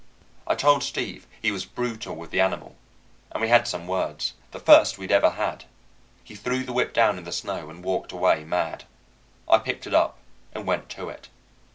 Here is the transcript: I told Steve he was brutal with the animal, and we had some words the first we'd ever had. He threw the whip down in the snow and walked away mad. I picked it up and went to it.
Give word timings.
I 0.47 0.55
told 0.55 0.81
Steve 0.81 1.27
he 1.39 1.51
was 1.51 1.63
brutal 1.63 2.15
with 2.15 2.31
the 2.31 2.41
animal, 2.41 2.75
and 3.31 3.39
we 3.39 3.49
had 3.49 3.67
some 3.67 3.85
words 3.85 4.33
the 4.49 4.57
first 4.57 4.97
we'd 4.97 5.11
ever 5.11 5.29
had. 5.29 5.65
He 6.23 6.33
threw 6.33 6.63
the 6.63 6.73
whip 6.73 6.91
down 6.91 7.19
in 7.19 7.23
the 7.23 7.31
snow 7.31 7.69
and 7.69 7.83
walked 7.83 8.11
away 8.11 8.43
mad. 8.43 8.85
I 9.47 9.59
picked 9.59 9.85
it 9.85 9.93
up 9.93 10.17
and 10.55 10.65
went 10.65 10.89
to 10.89 11.09
it. 11.09 11.29